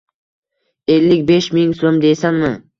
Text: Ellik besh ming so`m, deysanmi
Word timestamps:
Ellik 0.95 1.23
besh 1.29 1.53
ming 1.59 1.79
so`m, 1.83 2.03
deysanmi 2.07 2.55